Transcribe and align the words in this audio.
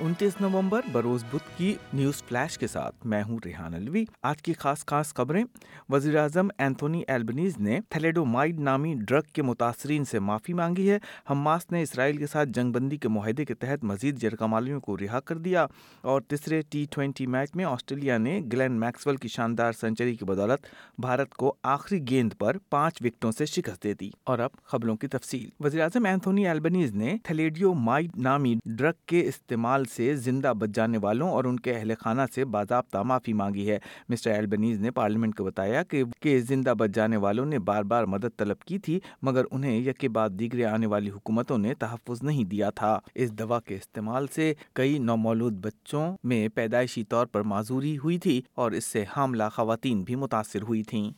انتیس 0.00 0.32
نومبر 0.40 0.80
بروز 0.92 1.24
بدھ 1.24 1.58
کی 1.58 1.74
نیوز 1.92 2.22
فلیش 2.22 2.58
کے 2.58 2.66
ساتھ 2.66 3.06
میں 3.06 3.22
ہوں 3.22 3.38
ریحان 3.44 3.74
الوی 3.74 4.04
آج 4.22 4.42
کی 4.42 4.52
خاص 4.52 4.86
خاص 4.86 5.14
خبریں۔ 5.14 5.44
وزیر 5.88 6.16
اعظم 6.16 6.48
اینتھونی 6.58 7.02
ایلبنیز 7.08 7.58
نے 7.58 7.78
تھیلیڈومائڈ 7.88 8.60
نامی 8.60 8.94
ڈرگ 8.98 9.22
کے 9.32 9.42
متاثرین 9.42 10.04
سے 10.04 10.18
معافی 10.18 10.52
مانگی 10.52 10.90
ہے۔ 10.90 10.98
حماس 11.30 11.72
نے 11.72 11.82
اسرائیل 11.82 12.16
کے 12.16 12.26
ساتھ 12.26 12.48
جنگ 12.48 12.72
بندی 12.72 12.96
کے 12.96 13.08
معاہدے 13.08 13.44
کے 13.44 13.54
تحت 13.54 13.84
مزید 13.84 14.18
جرگمالیوں 14.18 14.80
کو 14.80 14.96
رہا 14.96 15.20
کر 15.20 15.38
دیا۔ 15.38 15.66
اور 16.00 16.20
تیسرے 16.20 16.62
ٹی 16.68 16.86
ٹوینٹی 16.90 17.26
میچ 17.26 17.50
میں 17.54 17.64
آسٹریلیا 17.64 18.18
نے 18.18 18.40
گلین 18.52 18.72
میکسول 18.72 19.16
کی 19.16 19.28
شاندار 19.28 19.72
سنچری 19.72 20.16
کی 20.16 20.24
بدولت 20.24 20.66
بھارت 21.00 21.34
کو 21.34 21.54
آخری 21.62 22.00
گیند 22.08 22.32
پر 22.38 22.56
پانچ 22.70 23.02
وکٹوں 23.02 23.32
سے 23.32 23.46
شکست 23.46 23.84
دے 23.84 23.94
دی۔ 23.94 24.10
اور 24.24 24.38
اب 24.38 24.50
خبروں 24.64 24.96
کی 24.96 25.06
تفصیل۔ 25.06 25.48
وزیر 25.60 25.80
اعظم 25.80 26.04
اینتھونی 26.06 26.48
ایلبنیز 26.48 26.94
نے 26.94 27.16
تھلیڈیو 27.22 27.74
مائڈ 27.74 28.10
نامی 28.16 28.54
ڈرگ 28.64 28.92
کے 29.06 29.20
استعمال 29.20 29.84
سے 29.88 30.14
زندہ 30.16 30.52
بچ 30.58 30.68
جانے 30.74 30.98
والوں 30.98 31.30
اور 31.30 31.44
ان 31.44 31.60
کے 31.60 31.72
اہل 31.72 31.92
خانہ 32.00 32.22
سے 32.34 32.44
باضابطہ 32.44 32.98
معافی 32.98 33.32
مانگی 33.32 33.70
ہے۔ 33.70 33.78
مسٹر 34.08 34.30
ایلبنیز 34.30 34.80
نے 34.80 34.90
پارلیمنٹ 34.90 35.36
کو 35.36 35.44
بتایا 35.44 35.82
کہ 36.20 36.38
زندہ 36.38 36.74
بچ 36.78 36.90
جانے 36.94 37.16
والوں 37.16 37.46
نے 37.46 37.58
بار 37.58 37.82
بار 37.82 38.04
مدد 38.04 38.38
طلب 38.38 38.60
کی 38.60 38.78
تھی، 38.78 39.00
مگر 39.22 39.44
انہیں 39.50 39.78
یکے 39.78 40.08
بعد 40.08 40.30
دیگرے 40.30 40.64
آنے 40.64 40.86
والی 40.86 41.10
حکومتوں 41.10 41.58
نے 41.58 41.74
تحفظ 41.74 42.22
نہیں 42.22 42.44
دیا 42.44 42.70
تھا۔ 42.70 42.98
اس 43.14 43.32
دوا 43.32 43.60
کے 43.60 43.74
استعمال 43.74 44.26
سے 44.26 44.54
کئی 44.72 44.98
نومولود 44.98 45.52
بچوں 45.52 46.16
میں 46.24 46.48
پیدائشی 46.48 47.04
طور 47.04 47.26
پر 47.26 47.42
معذوری 47.42 47.98
ہوئی 47.98 48.18
تھی 48.18 48.42
اور 48.54 48.72
اس 48.72 48.84
سے 48.84 49.04
حاملہ 49.16 49.42
خواتین 49.54 50.02
بھی 50.02 50.14
متاثر 50.14 50.62
ہوئی 50.62 50.82
تھیں۔ 50.82 51.10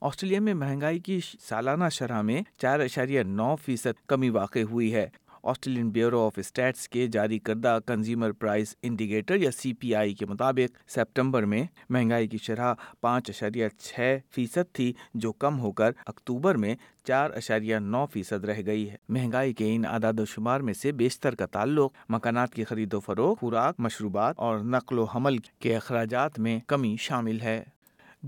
آسٹریلیا 0.00 0.40
میں 0.40 0.54
مہنگائی 0.54 0.98
کی 0.98 1.20
سالانہ 1.40 1.84
شرح 1.92 2.22
میں 2.22 2.42
چار 2.58 2.80
اشاریہ 2.80 3.22
نو 3.22 3.56
فیصد 3.56 4.06
کمی 4.06 4.28
واقع 4.28 4.58
ہوئی 4.70 4.94
ہے۔ 4.94 5.08
آسٹریلین 5.46 5.90
بیورو 5.90 6.24
آف 6.26 6.32
اسٹیٹس 6.36 6.88
کے 6.88 7.06
جاری 7.06 7.38
کردہ 7.38 7.78
کنزیومر 7.86 8.32
پرائز 8.32 8.74
انڈیکیٹر 8.82 9.36
یا 9.36 9.50
سی 9.50 9.72
پی 9.72 9.94
آئی 9.94 10.14
کے 10.14 10.26
مطابق 10.26 10.90
سپٹمبر 10.90 11.44
میں 11.44 11.64
مہنگائی 11.90 12.28
کی 12.28 12.38
شرح 12.38 12.72
پانچ 13.00 13.30
اشاریہ 13.30 13.68
چھ 13.78 14.16
فیصد 14.34 14.74
تھی، 14.74 14.92
جو 15.14 15.32
کم 15.32 15.60
ہو 15.60 15.72
کر 15.72 15.92
اکتوبر 16.06 16.54
میں 16.54 16.74
چار 17.04 17.30
اشاریہ 17.30 17.76
نو 17.76 18.04
فیصد 18.06 18.44
رہ 18.44 18.60
گئی 18.66 18.90
ہے۔ 18.90 18.96
مہنگائی 19.08 19.52
کے 19.54 19.74
ان 19.74 19.84
اعداد 19.84 20.20
و 20.20 20.24
شمار 20.24 20.60
میں 20.60 20.74
سے 20.74 20.92
بیشتر 20.92 21.34
کا 21.34 21.46
تعلق 21.46 21.92
مکانات 22.08 22.54
کی 22.54 22.64
خرید 22.64 22.94
و 22.94 23.00
فروخت، 23.00 23.40
خوراک، 23.40 23.74
مشروبات 23.78 24.34
اور 24.38 24.58
نقل 24.58 24.98
و 24.98 25.04
حمل 25.04 25.38
کے 25.38 25.76
اخراجات 25.76 26.38
میں 26.38 26.58
کمی 26.66 26.96
شامل 27.00 27.40
ہے۔ 27.40 27.62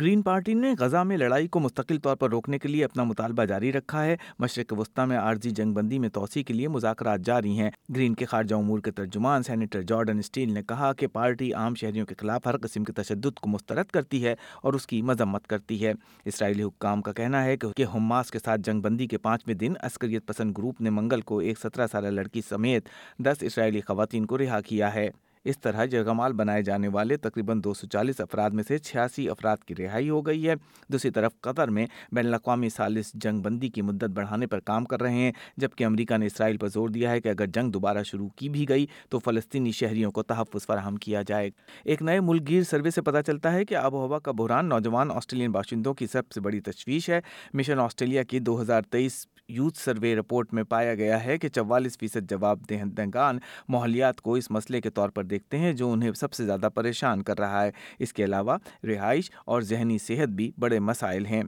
گرین 0.00 0.22
پارٹی 0.22 0.54
نے 0.54 0.74
غزہ 0.78 1.02
میں 1.04 1.16
لڑائی 1.16 1.46
کو 1.48 1.60
مستقل 1.60 1.98
طور 1.98 2.16
پر 2.16 2.30
روکنے 2.30 2.58
کے 2.58 2.68
لیے 2.68 2.84
اپنا 2.84 3.04
مطالبہ 3.04 3.44
جاری 3.44 3.72
رکھا 3.72 4.05
ہے۔ 4.05 4.16
مشرق 4.38 4.72
وسطی 4.72 5.06
میں 5.06 5.18
عارضی 5.18 5.50
جنگ 5.50 5.72
بندی 5.72 5.98
میں 5.98 6.08
توسیع 6.08 6.42
کے 6.42 6.55
لیے 6.55 6.68
مذاکرات 6.68 7.20
جاری 7.20 7.58
ہیں۔ 7.58 7.70
گرین 7.96 8.14
کے 8.14 8.24
خارجہ 8.24 8.55
امور 8.55 8.78
کے 8.78 8.90
ترجمان 8.90 9.42
سینیٹر 9.42 9.82
جارڈن 9.82 10.18
اسٹیل 10.18 10.52
نے 10.52 10.62
کہا 10.62 10.92
کہ 10.92 11.06
پارٹی 11.06 11.52
عام 11.52 11.74
شہریوں 11.74 12.06
کے 12.06 12.14
خلاف 12.18 12.46
ہر 12.46 12.56
قسم 12.56 12.84
کے 12.84 12.92
تشدد 12.92 13.38
کو 13.40 13.50
مسترد 13.50 13.86
کرتی 13.86 14.24
ہے 14.24 14.34
اور 14.62 14.72
اس 14.72 14.86
کی 14.86 15.02
مذمت 15.02 15.46
کرتی 15.46 15.86
ہے۔ 15.86 15.92
اسرائیلی 16.24 16.62
حکام 16.62 17.02
کا 17.02 17.12
کہنا 17.12 17.44
ہے 17.44 17.56
کہ 17.56 17.84
حماس 17.94 18.30
کے 18.30 18.38
ساتھ 18.44 18.60
جنگ 18.60 18.80
بندی 18.80 19.06
کے 19.06 19.18
پانچویں 19.18 19.55
دن 19.55 19.72
عسکریت 19.83 20.27
پسند 20.27 20.52
گروپ 20.58 20.80
نے 20.80 20.90
منگل 20.90 21.20
کو 21.20 21.38
ایک 21.38 21.58
سترہ 21.58 21.86
سالہ 21.86 22.08
لڑکی 22.08 22.40
سمیت 22.48 22.88
دس 23.18 23.36
اسرائیلی 23.40 23.80
خواتین 23.80 24.27
کو 24.27 24.38
رہا 24.38 24.60
کیا 24.60 24.94
ہے۔ 24.94 25.10
اس 25.48 25.58
طرح 25.58 25.84
جرگمال 25.84 26.32
بنائے 26.32 26.62
جانے 26.62 26.88
والے 26.88 27.16
تقریباً 27.16 27.60
دو 27.64 27.74
سو 27.74 27.86
چالیس 27.86 28.20
افراد 28.20 28.50
میں 28.50 28.64
سے 28.68 28.78
چھیاسی 28.78 29.28
افراد 29.28 29.56
کی 29.56 29.74
رہائی 29.78 30.10
ہو 30.10 30.27
گئی 30.27 30.48
ہے۔ 30.48 30.55
دوسری 30.88 31.10
طرف 31.10 31.32
قطر 31.40 31.68
میں 31.68 31.86
بین 32.12 32.27
الاقوامی 32.27 32.68
سالس 32.68 33.12
جنگ 33.14 33.40
بندی 33.40 33.68
کی 33.68 33.82
مدت 33.82 34.05
بڑھانے 34.05 34.46
پر 34.46 34.60
کام 34.60 34.84
کر 34.84 35.00
رہے 35.00 35.12
ہیں، 35.12 35.32
جبکہ 35.56 35.84
امریکہ 35.84 36.16
نے 36.16 36.27
اسرائیل 36.27 36.56
پر 36.56 36.68
زور 36.68 36.88
دیا 36.88 37.10
ہے 37.10 37.20
کہ 37.20 37.28
اگر 37.28 37.46
جنگ 37.46 37.70
دوبارہ 37.70 38.02
شروع 38.02 38.28
کی 38.28 38.48
بھی 38.48 38.68
گئی 38.68 38.86
تو 39.08 39.18
فلسطینی 39.18 39.73
شہریوں 39.73 40.11
کو 40.11 40.23
تحفظ 40.23 40.67
فراہم 40.67 40.96
کیا 40.96 41.23
جائے۔ 41.23 41.50
ایک 41.84 42.02
نئے 42.02 42.20
ملک 42.20 42.48
گیر 42.48 42.62
سروے 42.62 42.90
سے 42.90 43.02
پتہ 43.02 43.18
چلتا 43.27 43.52
ہے 43.52 43.64
کہ 43.64 43.74
آب 43.74 43.94
و 43.94 44.06
ہوا 44.06 44.18
کا 44.18 44.33
بحران 44.33 44.67
نوجوان 44.67 45.11
آسٹریلین 45.11 45.50
باشندوں 45.50 45.94
کی 45.94 46.06
سب 46.06 46.33
سے 46.34 46.40
بڑی 46.40 46.61
تشویش 46.61 47.11
ہے۔ 47.11 47.20
مشن 47.55 47.78
آسٹریلیا 47.78 48.23
کی 48.23 48.39
دو 48.39 48.61
ہزار 48.61 48.83
تیئیس 48.83 49.27
یوتھ 49.51 49.79
سروے 49.79 50.17
رپورٹ 50.17 50.55
میں 50.55 50.63
پایا 50.63 50.95
گیا 50.95 51.25
ہے 51.25 51.39
کہ 51.39 51.48
چوالیس 51.48 51.98
فیصد 51.98 52.31
جواب 52.31 52.70
دہندگان 52.70 53.39
ماحولیات 53.69 54.20
کو 54.20 54.35
اس 54.35 54.51
مسئلے 54.51 54.81
کے 54.81 54.91
طور 54.91 55.09
پر 55.09 55.25
دیکھتے 55.25 55.59
ہیں 55.59 55.73
جو 55.73 55.92
انہیں 55.92 56.13
سب 56.13 56.33
سے 56.33 56.47
زیادہ 56.47 56.69
پریشان 56.75 57.23
کر 57.23 57.39
رہا 57.39 57.64
ہے۔ 57.64 57.70
اس 57.98 58.13
کے 58.13 58.25
علاوہ 58.25 58.59
رہائش 58.85 59.31
اور 59.45 59.61
ذہنی 59.61 59.98
صحت 59.98 60.29
بھی 60.29 60.53
بڑے 60.59 60.79
مسائل 60.79 61.27
ہیں۔ 61.27 61.42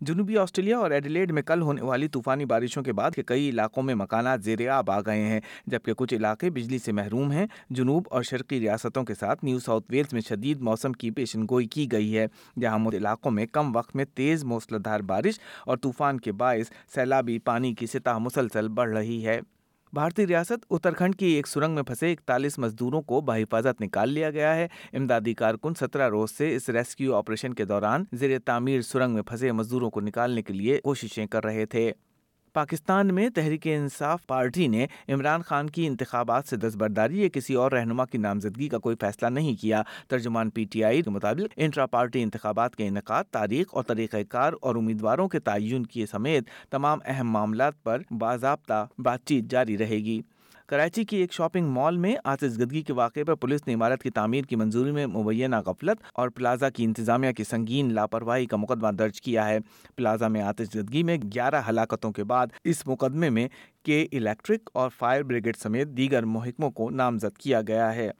جنوبی 0.00 0.38
آسٹریلیا 0.38 0.78
اور 0.78 0.90
ایڈیلیڈ 0.90 1.32
میں 1.32 1.42
کل 1.42 1.62
ہونے 1.62 1.82
والی 1.82 2.08
طوفانی 2.08 2.44
بارشوں 2.44 2.82
کے 2.82 2.92
بعد 2.92 3.10
کئی 3.26 3.48
علاقوں 3.48 3.82
میں 3.82 3.94
مکانات 3.94 4.44
زیر 4.44 4.68
آب 4.68 4.90
آ 4.90 5.00
گئے 5.00 5.22
ہیں، 5.22 5.40
جبکہ 5.66 5.94
کچھ 5.94 6.14
علاقے 6.14 6.50
بجلی 6.50 6.78
سے 6.78 6.92
محروم 6.92 7.32
ہیں۔ 7.32 7.46
جنوب 7.70 8.08
اور 8.10 8.22
شرقی 8.22 8.60
ریاستوں 8.60 9.04
کے 9.04 9.14
ساتھ 9.14 9.44
نیو 9.44 9.58
ساؤتھ 9.58 9.86
ویلز 9.90 10.12
میں 10.12 10.20
شدید 10.20 10.60
موسم 10.60 10.92
کی 10.92 11.10
پیشن 11.10 11.44
گوئی 11.50 11.66
کی 11.66 11.92
گئی 11.92 12.18
ہے، 12.18 12.26
جہاں 12.60 12.78
علاقوں 12.92 13.30
میں 13.30 13.46
کم 13.46 13.76
وقت 13.76 13.96
میں 13.96 14.04
تیز 14.14 14.44
موسلادھار 14.44 15.00
بارش 15.00 15.40
اور 15.66 15.76
طوفان 15.76 16.20
کے 16.20 16.32
باعث 16.32 16.70
سیلابی 16.94 17.38
پانی 17.38 17.74
کی 17.74 17.86
سطح 17.86 18.18
مسلسل 18.18 18.68
بڑھ 18.68 18.90
رہی 18.90 19.26
ہے۔ 19.26 19.40
بھارتی 19.94 20.26
ریاست 20.26 20.66
اترکھنڈ 20.70 21.16
کی 21.16 21.26
ایک 21.26 21.48
سرنگ 21.48 21.74
میں 21.74 21.82
پھنسے 21.82 22.12
اکتالیس 22.12 22.58
مزدوروں 22.58 23.02
کو 23.02 23.20
بحفاظت 23.20 23.80
نکال 23.80 24.08
لیا 24.10 24.30
گیا 24.30 24.54
ہے۔ 24.56 24.68
امدادی 24.92 25.34
کارکن 25.34 25.74
سترہ 25.74 26.08
روز 26.08 26.30
سے 26.30 26.54
اس 26.56 26.68
ریسکیو 26.68 27.14
آپریشن 27.14 27.54
کے 27.54 27.64
دوران 27.64 28.04
زیر 28.12 28.38
تعمیر 28.38 28.80
سرنگ 28.80 29.14
میں 29.14 29.22
پھنسے 29.22 29.52
مزدوروں 29.52 29.90
کو 29.90 30.00
نکالنے 30.00 30.42
کے 30.42 30.52
لیے 30.52 30.80
کوششیں 30.80 31.26
کر 31.26 31.44
رہے 31.44 31.66
تھے۔ 31.66 31.92
پاکستان 32.54 33.14
میں 33.14 33.28
تحریک 33.28 33.66
انصاف 33.66 34.26
پارٹی 34.26 34.66
نے 34.68 34.86
عمران 35.08 35.42
خان 35.42 35.70
کی 35.70 35.86
انتخابات 35.86 36.48
سے 36.48 36.56
دستبرداری 36.56 37.22
یا 37.22 37.28
کسی 37.28 37.54
اور 37.54 37.72
رہنما 37.72 38.04
کی 38.04 38.18
نامزدگی 38.18 38.68
کا 38.68 38.78
کوئی 38.78 38.96
فیصلہ 39.00 39.28
نہیں 39.28 39.60
کیا۔ 39.60 39.82
ترجمان 40.08 40.50
پی 40.50 40.64
ٹی 40.64 40.84
آئی 40.84 41.02
کے 41.02 41.10
مطابق 41.10 41.54
انٹرا 41.56 41.86
پارٹی 41.86 42.22
انتخابات 42.22 42.76
کے 42.76 42.88
انعقاد، 42.88 43.24
تاریخ 43.30 43.66
اور 43.70 43.82
طریقہ 43.82 44.16
کار 44.28 44.52
اور 44.60 44.76
امیدواروں 44.76 45.28
کے 45.28 45.38
تعین 45.40 45.86
کی 45.86 46.06
سمیت 46.06 46.44
تمام 46.70 46.98
اہم 47.04 47.30
معاملات 47.30 47.82
پر 47.82 48.02
باضابطہ 48.10 48.86
بات 48.98 49.24
چیت 49.24 49.44
جاری 49.44 49.78
رہے 49.78 49.96
گی۔ 49.96 50.20
کراچی 50.72 51.04
کی 51.04 51.16
ایک 51.16 51.32
شاپنگ 51.32 51.66
مال 51.66 51.96
میں 51.96 52.16
آتش 52.24 52.58
گدگی 52.58 52.82
کے 52.82 52.92
واقعے 52.92 53.24
پر 53.24 53.34
پولیس 53.34 53.66
نے 53.66 53.74
عمارت 53.74 54.02
کی 54.02 54.10
تعمیر 54.10 54.44
کی 54.44 54.56
منظوری 54.56 54.90
میں 54.90 55.06
مبینہ 55.06 55.56
غفلت 55.66 56.02
اور 56.14 56.28
پلازا 56.28 56.70
کی 56.70 56.84
انتظامیہ 56.84 57.32
کی 57.32 57.44
سنگین 57.44 57.94
لاپرواہی 57.94 58.46
کا 58.46 58.56
مقدمہ 58.56 58.88
درج 58.88 59.20
کیا 59.20 59.48
ہے۔ 59.48 59.58
پلازا 59.96 60.28
میں 60.28 60.42
آتش 60.42 60.76
گدگی 60.76 61.02
میں 61.02 61.18
گیارہ 61.34 61.62
ہلاکتوں 61.68 62.12
کے 62.12 62.24
بعد 62.24 62.46
اس 62.64 62.86
مقدمے 62.86 63.30
میں 63.30 63.48
کے 63.84 64.06
الیکٹرک 64.12 64.70
اور 64.74 64.90
فائر 64.98 65.22
بریگیڈ 65.22 65.56
سمیت 65.56 65.88
دیگر 65.88 66.22
محکموں 66.22 66.70
کو 66.70 66.90
نامزد 66.90 67.38
کیا 67.38 67.60
گیا 67.68 67.94
ہے۔ 67.94 68.10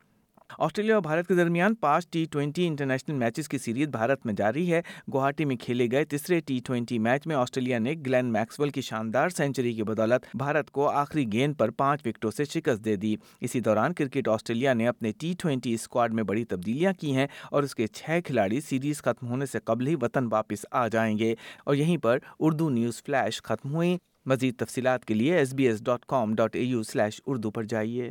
آسٹریلیا 0.59 0.95
اور 0.95 1.03
بھارت 1.03 1.27
کے 1.29 1.35
درمیان 1.35 1.75
پانچ 1.75 2.09
ٹی 2.11 2.25
ٹوینٹی 2.25 2.67
انٹرنیشنل 2.67 3.15
میچز 3.17 3.49
کی 3.49 3.59
سیریز 3.59 3.89
بھارت 3.89 4.27
میں 4.27 4.35
جاری 4.35 4.73
ہے۔ 4.73 4.81
گوہاٹی 5.13 5.45
میں 5.45 5.57
کھیلے 5.57 5.89
گئے 5.93 6.05
تیسرے 6.05 6.41
ٹی 6.41 6.59
ٹوینٹی 6.65 6.99
میچ 6.99 7.27
میں 7.27 7.37
آسٹریلیا 7.37 7.79
نے 7.79 7.95
گلین 8.07 8.27
میکسول 8.27 8.71
کی 8.71 8.81
شاندار 8.81 9.29
سینچری 9.29 9.73
کی 9.73 9.83
بدولت 9.83 10.37
بھارت 10.37 10.71
کو 10.71 10.89
آخری 10.89 11.33
گیند 11.33 11.55
پر 11.59 11.71
پانچ 11.71 12.07
وکٹوں 12.07 12.31
سے 12.31 12.45
شکست 12.45 12.85
دے 12.85 12.97
دی۔ 12.97 13.17
اسی 13.41 13.61
دوران 13.61 13.93
کرکٹ 13.93 14.29
آسٹریلیا 14.29 14.75
نے 14.75 14.89
اپنے 14.89 15.13
ٹی 15.21 15.35
ٹوینٹی 15.39 15.75
اسکواڈ 15.75 16.15
میں 16.15 16.23
بڑی 16.23 16.45
تبدیلیاں 16.45 16.93
کی 16.93 17.15
ہیں 17.17 17.27
اور 17.51 17.63
اس 17.63 17.75
کے 17.75 17.87
چھ 17.87 18.19
کھلاڑی 18.25 18.61
سیریز 18.61 19.03
ختم 19.03 19.27
ہونے 19.27 19.47
سے 19.47 19.59
قبل 19.65 19.87
ہی 19.87 19.95
وطن 19.95 20.29
واپس 20.31 20.67
آ 20.71 20.89
جائیں 20.89 21.19
گے۔ 21.19 21.35
اور 21.65 21.75
یہیں 21.75 21.97
پر 21.97 22.19
اردو 22.41 22.71
نیوز 22.71 23.03
فلیش 23.03 23.43
ختم 23.43 23.75
ہوئی۔ 23.75 23.97
مزید 24.27 24.57
تفصیلات 24.57 25.05
کے 25.05 25.15
لیے 25.15 25.37
S 25.37 25.55
B 25.55 25.67
S 25.67 25.85
dot 25.85 26.05
com 26.07 26.35
dot 26.35 26.57
A 26.57 26.63
U 26.63 26.83
slash 26.83 27.21
Urdu 27.27 27.51
پر 27.51 27.63
جائیے۔ 27.63 28.11